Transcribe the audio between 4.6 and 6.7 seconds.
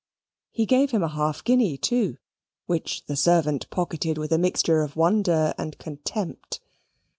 of wonder and contempt.